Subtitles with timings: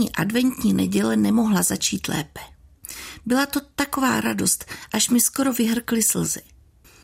[0.00, 2.40] První adventní neděle nemohla začít lépe.
[3.26, 6.40] Byla to taková radost, až mi skoro vyhrkly slzy.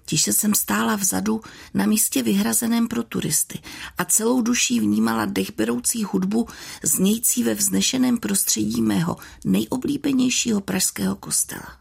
[0.04, 1.40] Tiše jsem stála vzadu
[1.74, 3.59] na místě vyhrazeném pro turisty
[3.98, 6.48] a celou duší vnímala dechberoucí hudbu
[6.82, 11.76] znějící ve vznešeném prostředí mého nejoblíbenějšího pražského kostela.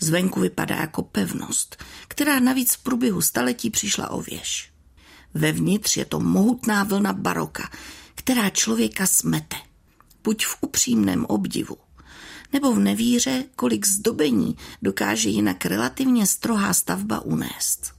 [0.00, 1.76] Zvenku vypadá jako pevnost,
[2.08, 4.72] která navíc v průběhu staletí přišla o věž.
[5.34, 7.70] Vevnitř je to mohutná vlna baroka,
[8.14, 9.56] která člověka smete.
[10.24, 11.76] Buď v upřímném obdivu,
[12.52, 17.94] nebo v nevíře, kolik zdobení dokáže jinak relativně strohá stavba unést.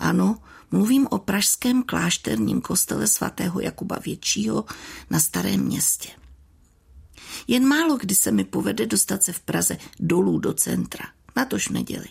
[0.00, 0.38] Ano,
[0.70, 4.64] mluvím o pražském klášterním kostele svatého Jakuba Většího
[5.10, 6.08] na Starém městě.
[7.46, 11.04] Jen málo kdy se mi povede dostat se v Praze dolů do centra,
[11.36, 12.06] natož v neděli.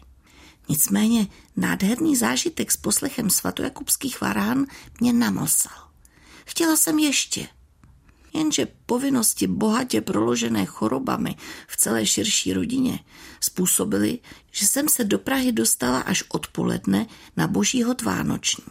[0.70, 4.66] Nicméně nádherný zážitek s poslechem svatojakubských varán
[5.00, 5.92] mě namlsal.
[6.46, 7.48] Chtěla jsem ještě–
[8.34, 11.36] Jenže povinnosti bohatě proložené chorobami
[11.68, 13.00] v celé širší rodině
[13.42, 14.20] způsobily,
[14.52, 18.64] že jsem se do Prahy dostala až odpoledne na božího tvánoční.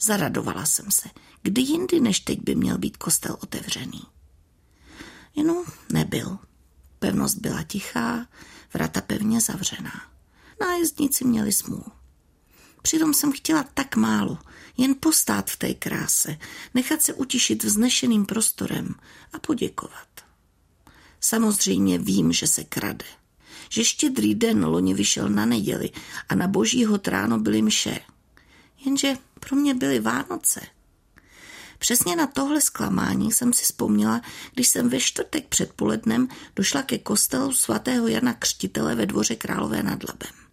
[0.00, 1.08] Zaradovala jsem se,
[1.42, 4.02] kdy jindy než teď by měl být kostel otevřený.
[5.36, 6.38] Jenom nebyl.
[6.98, 8.26] Pevnost byla tichá,
[8.74, 10.02] vrata pevně zavřená.
[10.60, 11.95] Nájezdníci měli smůlu.
[12.86, 14.38] Přitom jsem chtěla tak málo,
[14.76, 16.36] jen postát v té kráse,
[16.74, 18.94] nechat se utišit vznešeným prostorem
[19.32, 20.08] a poděkovat.
[21.20, 23.04] Samozřejmě vím, že se krade.
[23.68, 25.90] Že štědrý den loni vyšel na neděli
[26.28, 28.00] a na božího tráno byly mše.
[28.84, 30.60] Jenže pro mě byly Vánoce.
[31.78, 34.20] Přesně na tohle zklamání jsem si vzpomněla,
[34.54, 40.04] když jsem ve čtvrtek předpolednem došla ke kostelu svatého Jana Křtitele ve dvoře Králové nad
[40.08, 40.45] Labem.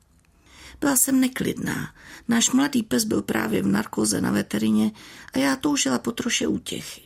[0.84, 1.96] Byla jsem neklidná.
[2.28, 4.92] Náš mladý pes byl právě v narkoze na veterině
[5.34, 7.02] a já toužila po troše útěchy.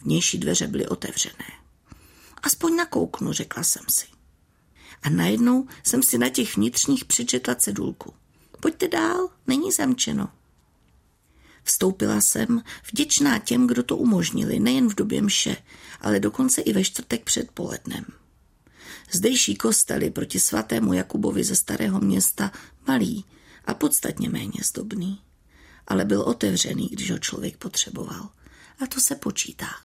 [0.00, 1.52] Vnější dveře byly otevřené.
[2.42, 4.06] Aspoň nakouknu, řekla jsem si.
[5.02, 8.14] A najednou jsem si na těch vnitřních přečetla cedulku.
[8.60, 10.28] Pojďte dál, není zamčeno.
[11.62, 12.62] Vstoupila jsem,
[12.92, 15.56] vděčná těm, kdo to umožnili, nejen v době mše,
[16.00, 18.04] ale dokonce i ve čtvrtek před polednem.
[19.12, 22.52] Zdejší kostely proti svatému Jakubovi ze starého města
[22.86, 23.24] malý
[23.64, 25.20] a podstatně méně zdobný,
[25.86, 28.28] ale byl otevřený, když ho člověk potřeboval.
[28.82, 29.66] A to se počítá.